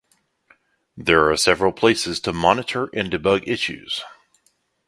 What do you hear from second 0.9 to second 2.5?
There are several places to